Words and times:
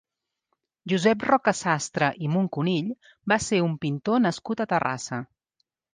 Josep 0.93 1.25
Roca-Sastre 1.29 2.09
i 2.27 2.31
Muncunill 2.37 2.89
va 3.35 3.37
ser 3.49 3.61
un 3.67 3.77
pintor 3.85 4.25
nascut 4.29 4.65
a 4.67 4.69
Terrassa. 4.73 5.21